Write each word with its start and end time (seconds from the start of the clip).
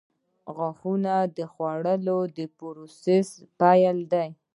•غاښونه 0.55 1.13
د 1.37 1.39
خوړلو 1.51 2.19
د 2.37 2.39
پروسې 2.57 3.17
پیل 3.59 3.97
دی. 4.11 4.29